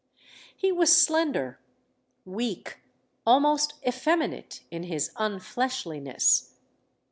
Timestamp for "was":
0.71-0.99